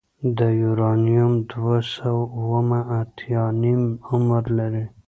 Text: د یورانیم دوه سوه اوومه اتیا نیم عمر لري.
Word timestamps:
د 0.37 0.39
یورانیم 0.61 1.31
دوه 1.51 1.77
سوه 1.95 2.23
اوومه 2.37 2.79
اتیا 2.99 3.43
نیم 3.61 3.81
عمر 4.11 4.43
لري. 4.57 4.85